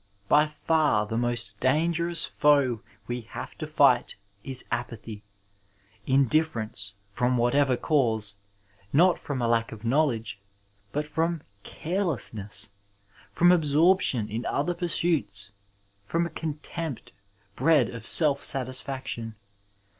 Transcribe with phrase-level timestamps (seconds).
[0.27, 5.23] By far the most dangerous foe we have to fight is apathy—
[6.07, 8.35] ^indifference from whatever cause,
[8.91, 10.41] not from a lack of knowledge,
[10.91, 12.71] but from carelessness,
[13.31, 15.51] from absorption in other pursuits,
[16.07, 17.13] from a contempt
[17.55, 19.35] bred of self satisfaction.